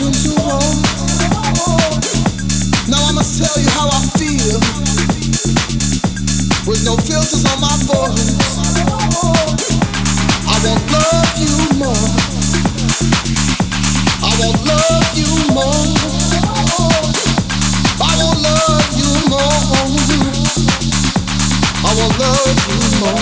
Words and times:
Now 0.00 0.08
I 3.04 3.12
must 3.12 3.36
tell 3.36 3.62
you 3.62 3.68
how 3.68 3.88
I 3.88 4.00
feel. 4.16 4.60
With 6.66 6.84
no 6.86 6.96
filters 6.96 7.44
on 7.44 7.60
my 7.60 7.76
voice. 7.84 8.38
I 10.48 10.56
will 10.64 10.80
love 10.88 11.36
you 11.36 11.52
more. 11.76 12.08
I 14.24 14.32
love 14.40 15.12
you 15.14 15.28
more. 15.52 15.84
I 18.00 18.16
love 18.40 18.88
you 18.96 19.10
more. 19.28 19.60
I 21.84 21.92
won't 21.94 22.16
love 22.18 22.58
you 22.68 22.80
more. 23.00 23.20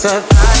survive 0.00 0.59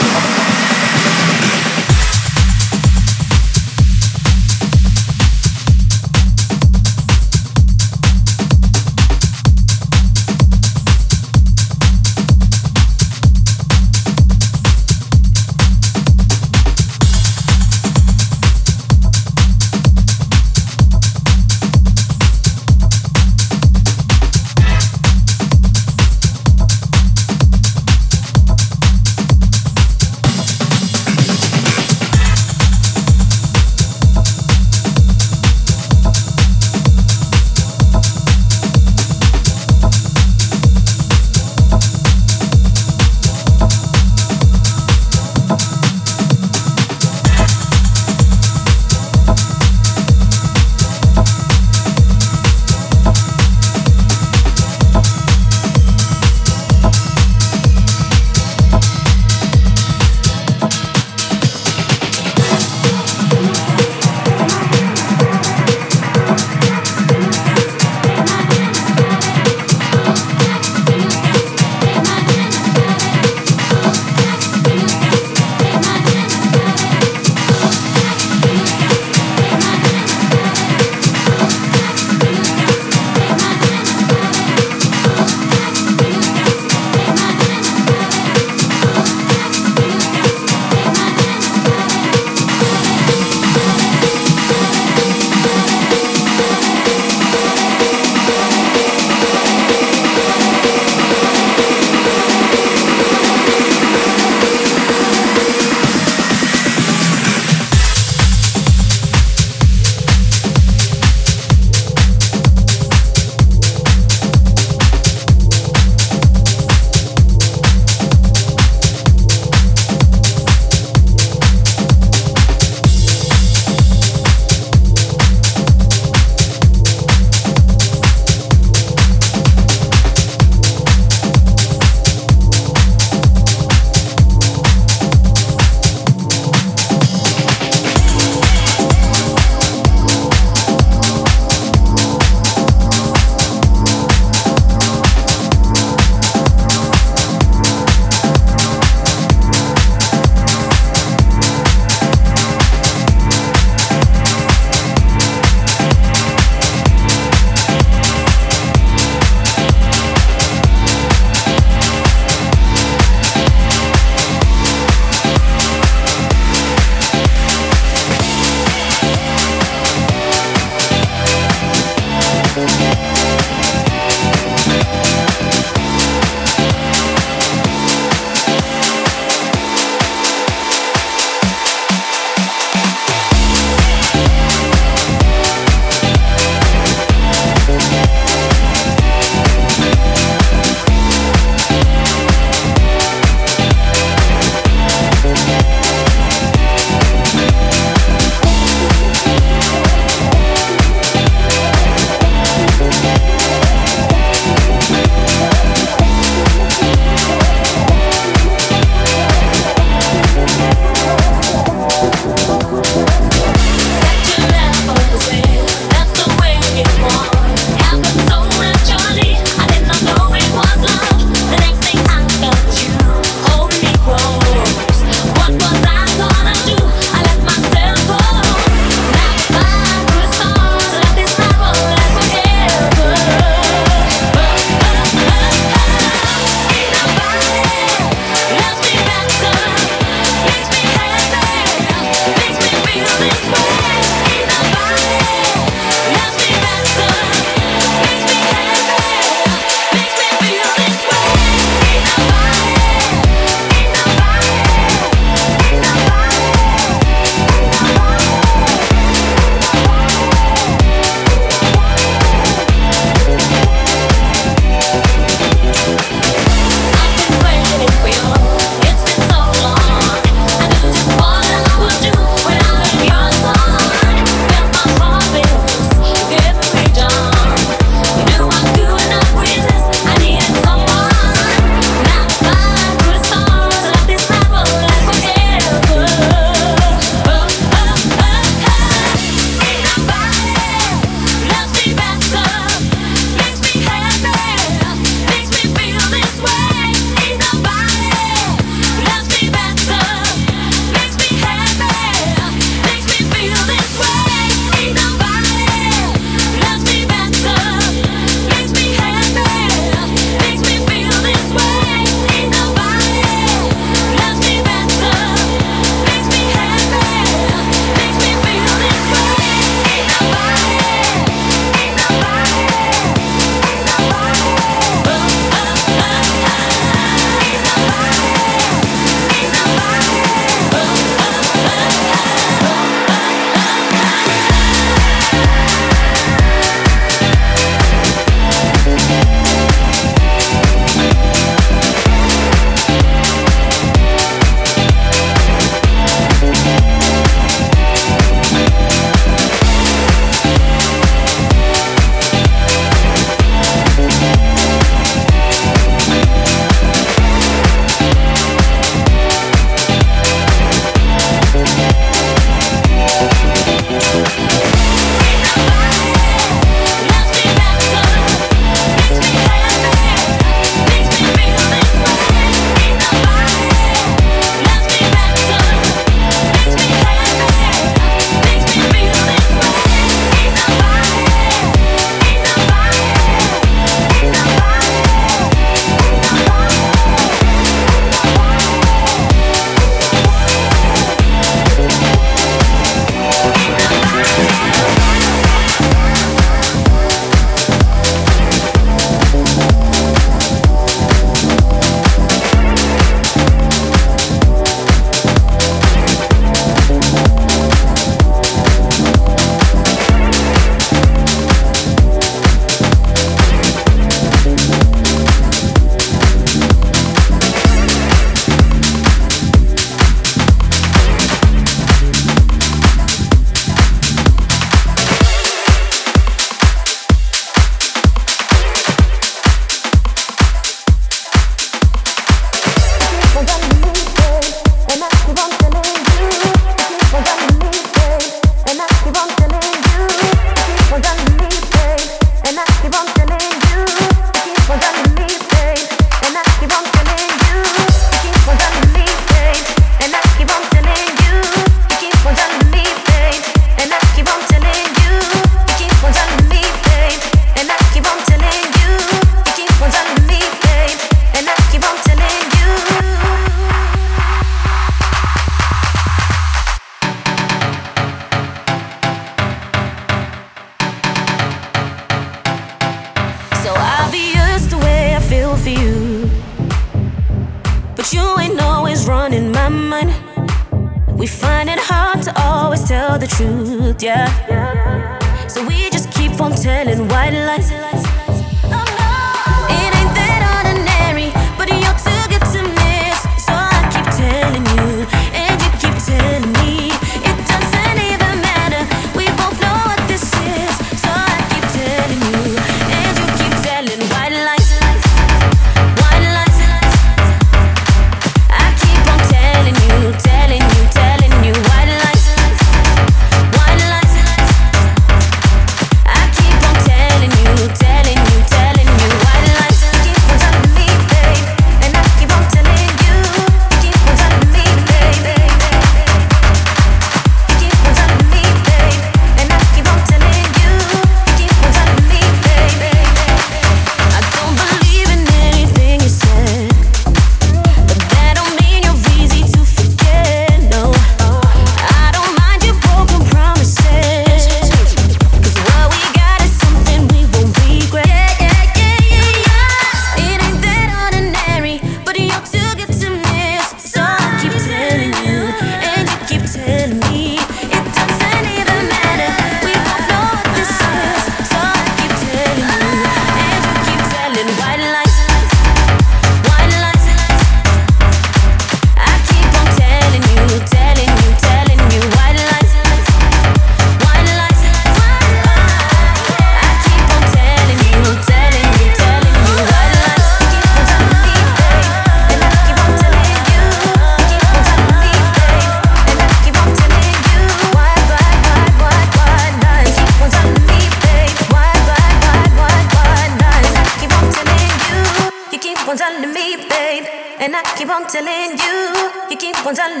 I'll 599.78 600.00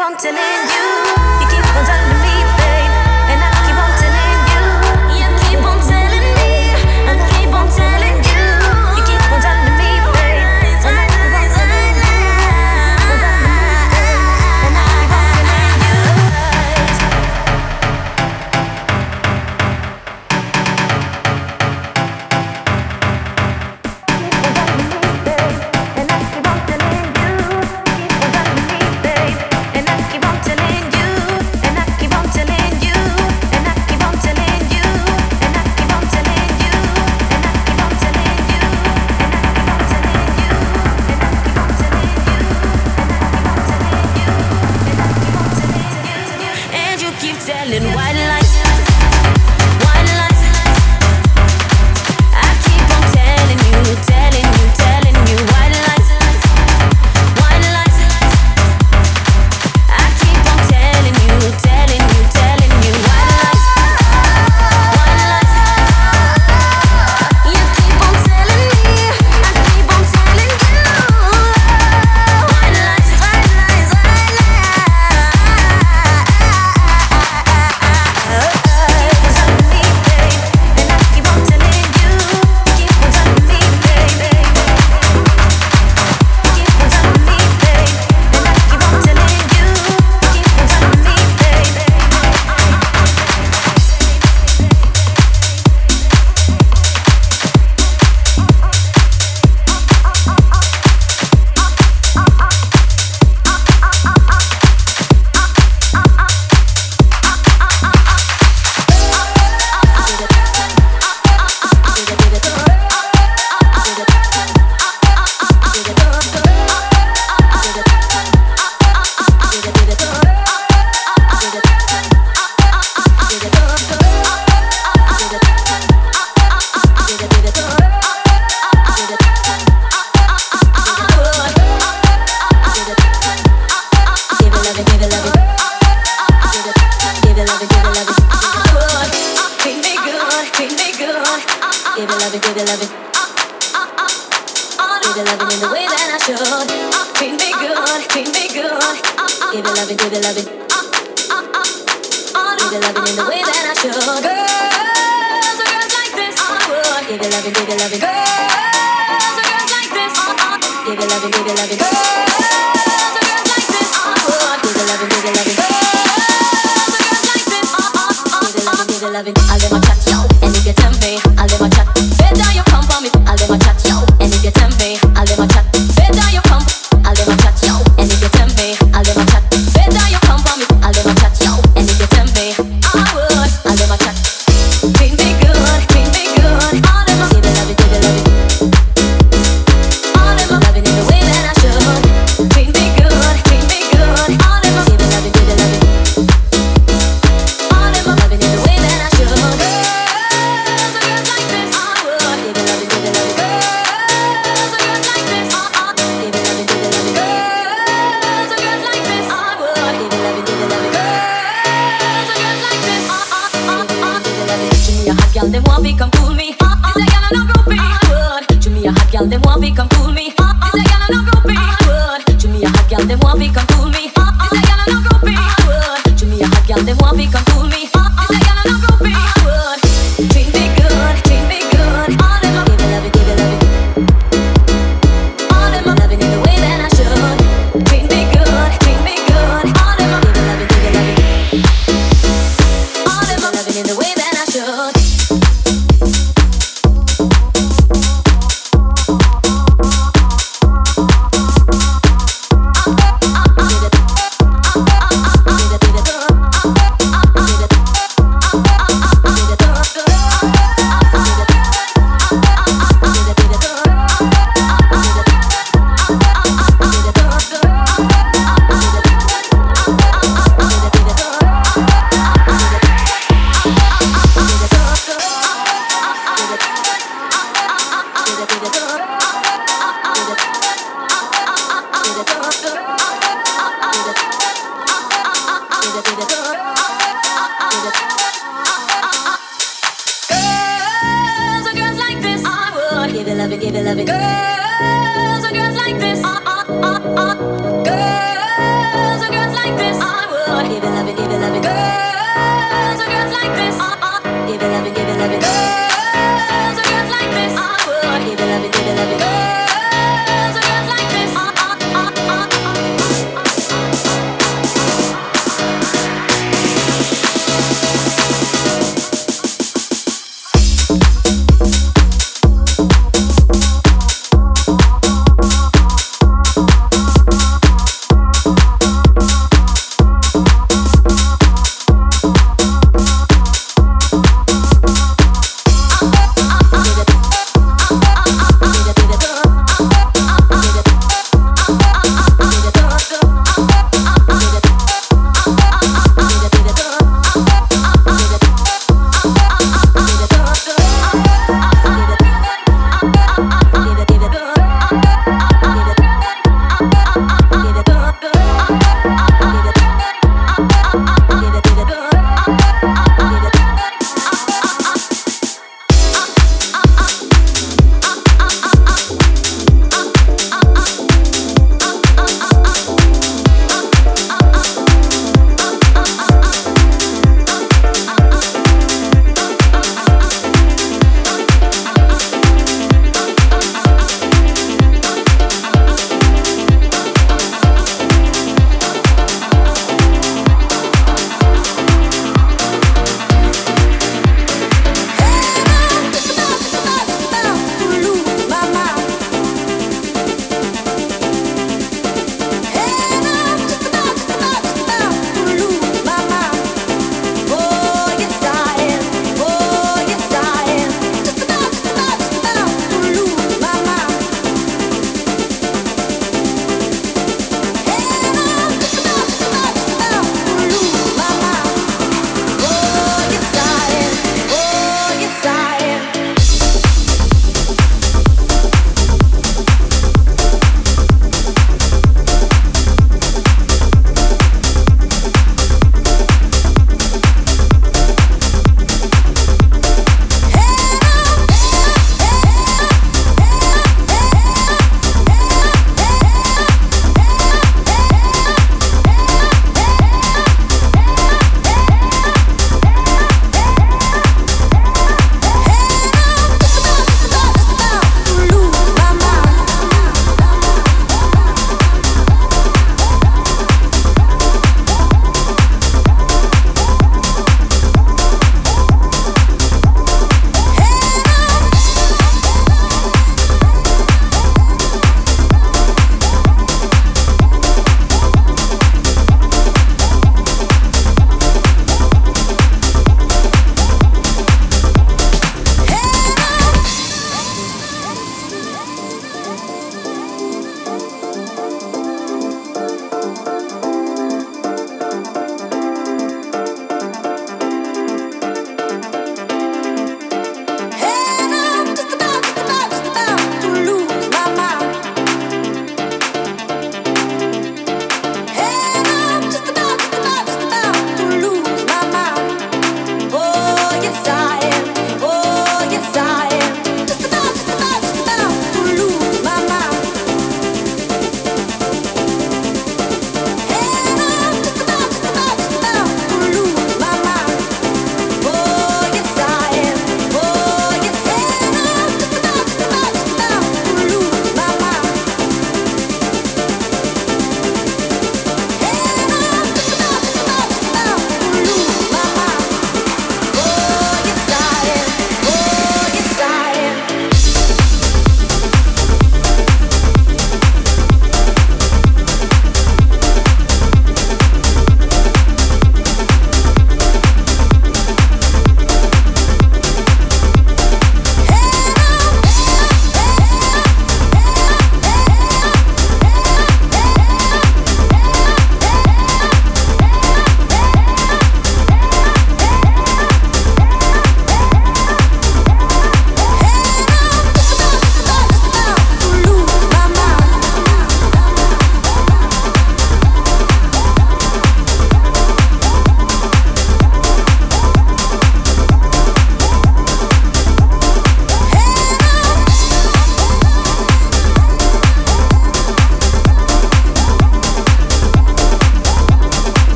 on 0.00 0.16
telling 0.18 0.36
chat. 0.36 1.13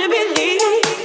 Sometimes 0.00 0.99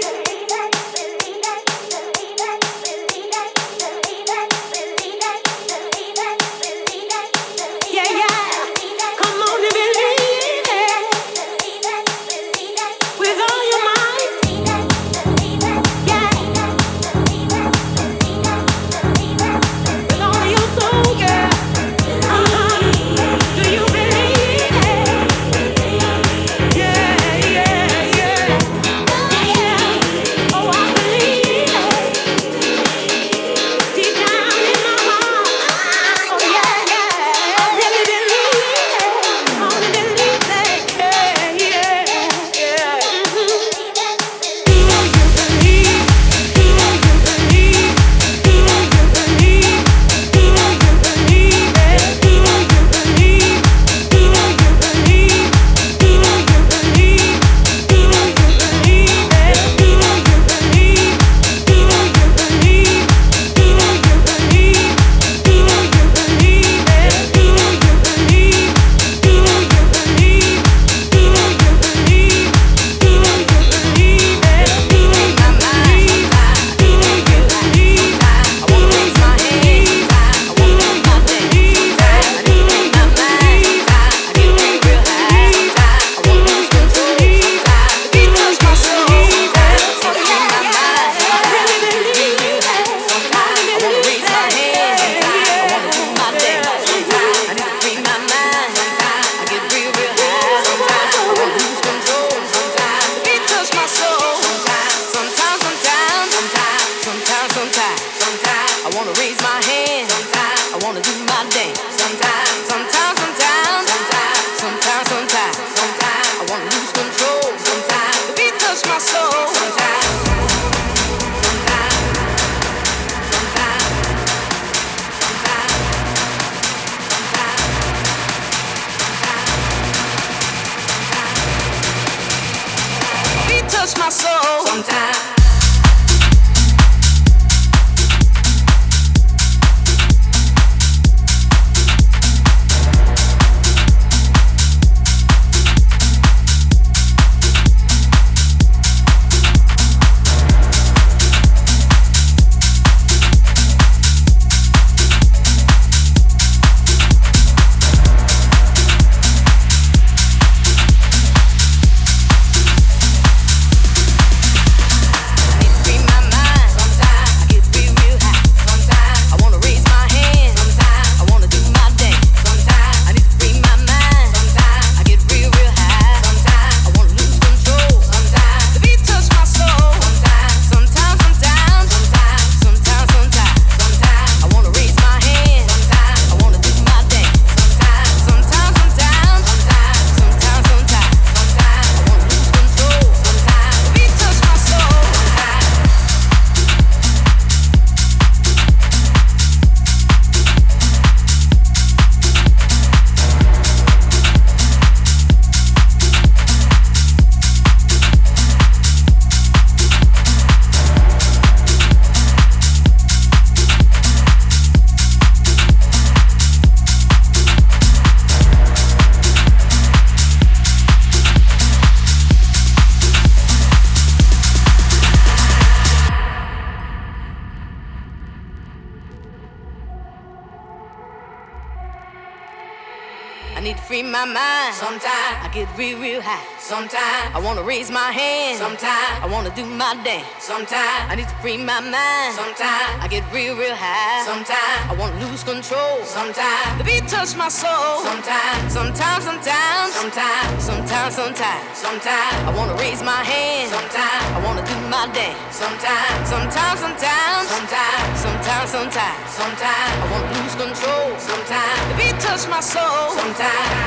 touch 247.35 247.37
my 247.37 247.49
soul. 247.49 248.03
Sometimes, 248.03 248.73
sometimes, 248.73 249.23
sometimes, 249.23 249.93
sometimes, 249.93 250.63
sometimes, 250.63 251.15
sometimes, 251.15 251.77
sometimes 251.77 252.35
I 252.47 252.53
wanna 252.55 252.75
raise 252.75 253.03
my 253.03 253.23
hand. 253.23 253.69
Sometimes 253.69 254.25
I 254.35 254.39
wanna 254.45 254.65
do 254.65 254.75
my 254.89 255.07
dance. 255.13 255.55
Sometimes, 255.55 256.29
sometimes, 256.29 256.79
sometimes, 256.79 257.47
sometimes, 257.47 258.19
sometimes, 258.19 258.69
sometimes, 258.71 259.31
sometimes 259.31 259.95
I 260.03 260.07
wanna 260.11 260.31
lose 260.37 260.55
control. 260.55 261.07
Sometimes 261.19 261.81
the 261.89 261.95
beat 261.97 262.19
touch 262.19 262.47
my 262.47 262.59
soul. 262.59 263.11
Sometimes. 263.11 263.84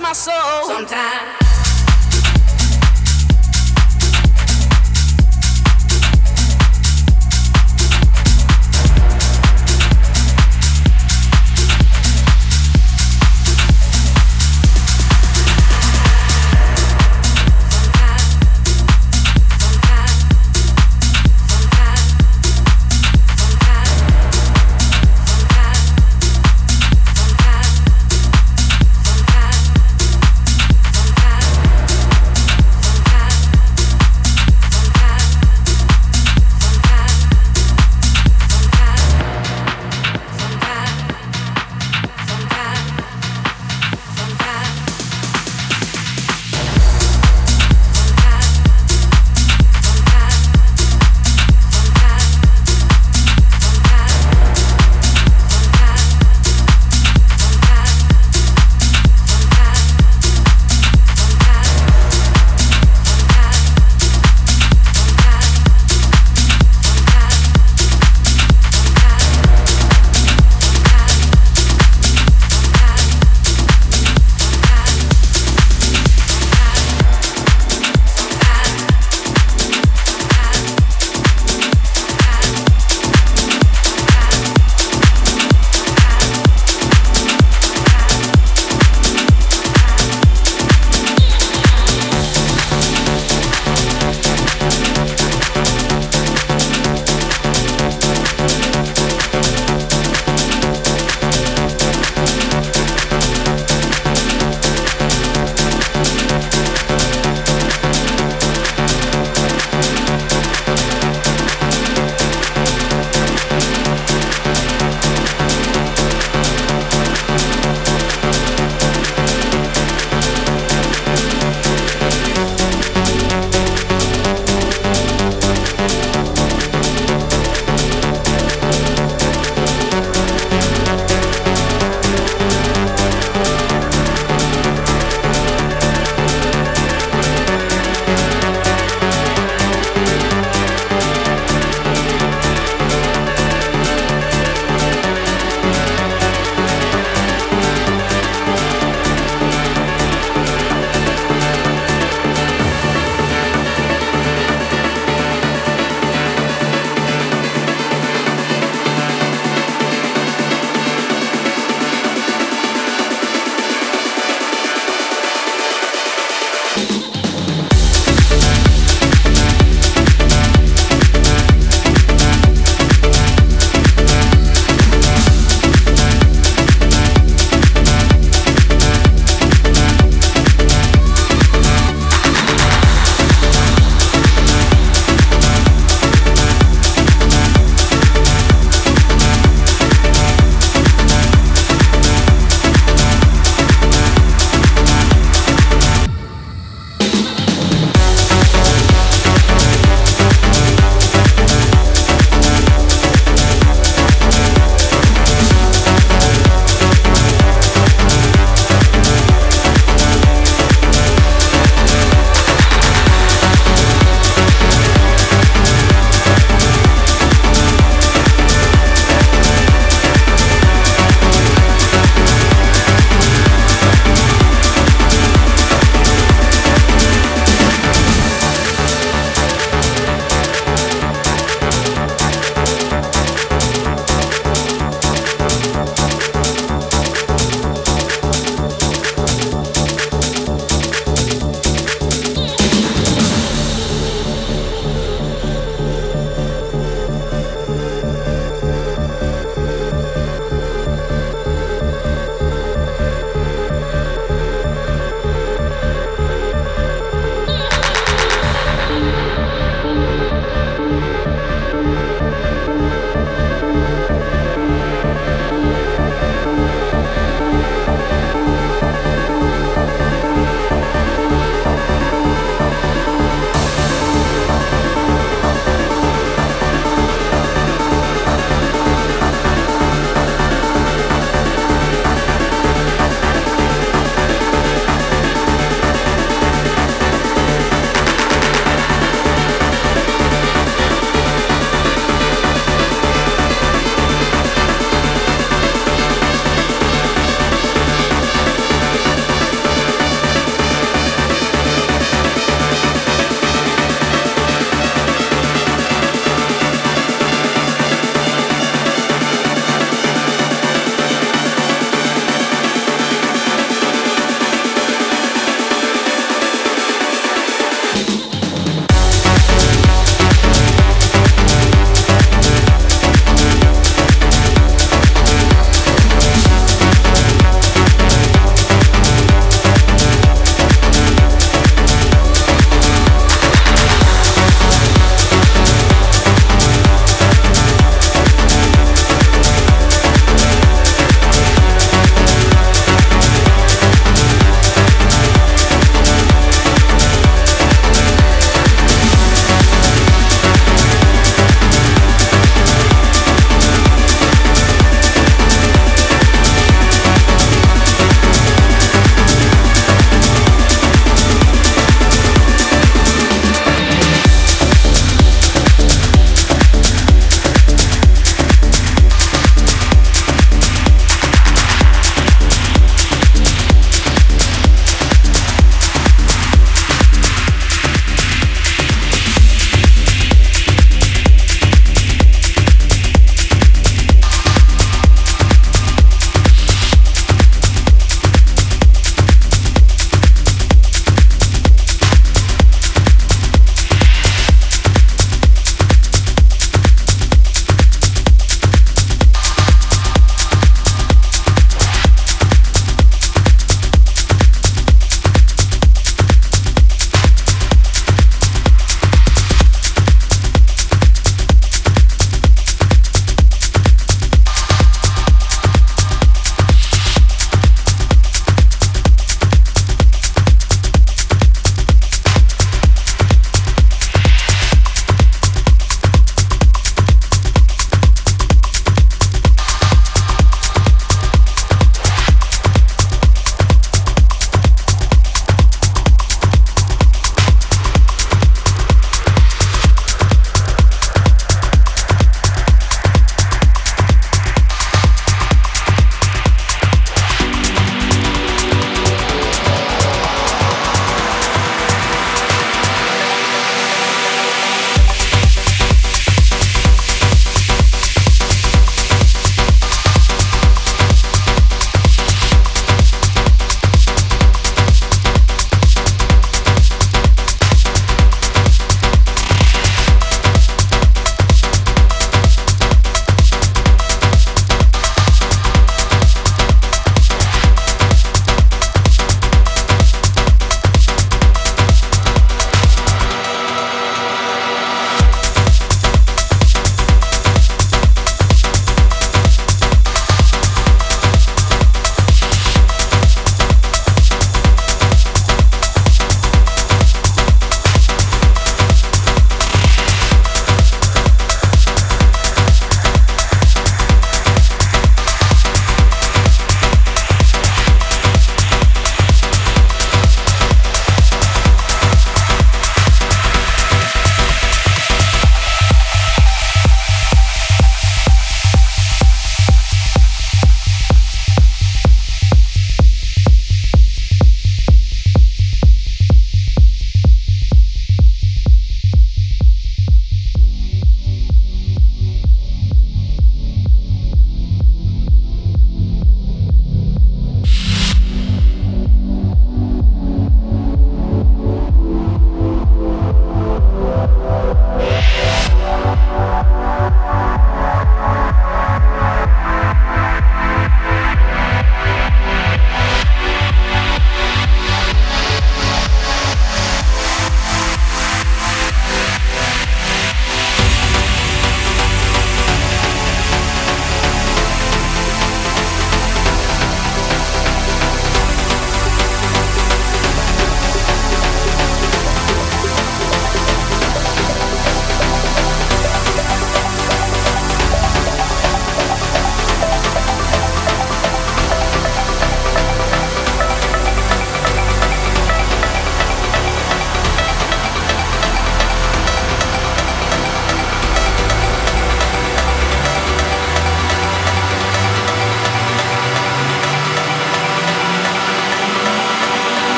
My 0.00 0.12
soul. 0.12 0.64
Sometimes. 0.66 1.45